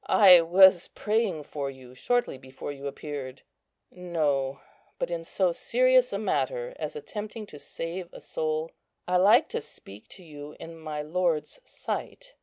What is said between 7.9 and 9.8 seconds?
a soul, I like to